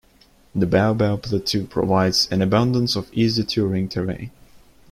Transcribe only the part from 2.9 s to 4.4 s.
of easy touring terrain.